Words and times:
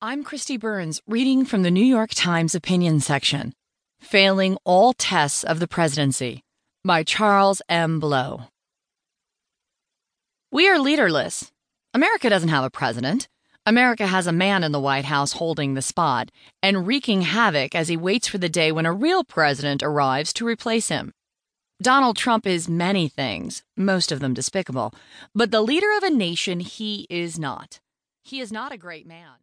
I'm 0.00 0.22
Kristi 0.22 0.60
Burns, 0.60 1.02
reading 1.08 1.44
from 1.44 1.64
the 1.64 1.72
New 1.72 1.84
York 1.84 2.10
Times 2.14 2.54
opinion 2.54 3.00
section 3.00 3.52
Failing 3.98 4.56
All 4.62 4.92
Tests 4.92 5.42
of 5.42 5.58
the 5.58 5.66
Presidency 5.66 6.44
by 6.84 7.02
Charles 7.02 7.60
M. 7.68 7.98
Blow. 7.98 8.42
We 10.52 10.68
are 10.68 10.78
leaderless. 10.78 11.50
America 11.92 12.30
doesn't 12.30 12.50
have 12.50 12.62
a 12.62 12.70
president. 12.70 13.26
America 13.66 14.06
has 14.06 14.28
a 14.28 14.32
man 14.32 14.62
in 14.62 14.70
the 14.70 14.78
White 14.78 15.06
House 15.06 15.32
holding 15.32 15.74
the 15.74 15.82
spot 15.82 16.30
and 16.62 16.86
wreaking 16.86 17.22
havoc 17.22 17.74
as 17.74 17.88
he 17.88 17.96
waits 17.96 18.28
for 18.28 18.38
the 18.38 18.48
day 18.48 18.70
when 18.70 18.86
a 18.86 18.92
real 18.92 19.24
president 19.24 19.82
arrives 19.82 20.32
to 20.34 20.46
replace 20.46 20.86
him. 20.86 21.12
Donald 21.82 22.16
Trump 22.16 22.46
is 22.46 22.68
many 22.68 23.08
things, 23.08 23.64
most 23.76 24.12
of 24.12 24.20
them 24.20 24.32
despicable, 24.32 24.94
but 25.34 25.50
the 25.50 25.60
leader 25.60 25.90
of 25.96 26.04
a 26.04 26.10
nation 26.10 26.60
he 26.60 27.04
is 27.10 27.36
not. 27.36 27.80
He 28.22 28.38
is 28.38 28.52
not 28.52 28.70
a 28.70 28.76
great 28.76 29.04
man. 29.04 29.34